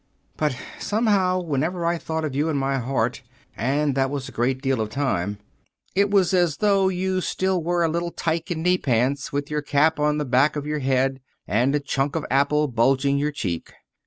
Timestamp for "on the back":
9.99-10.55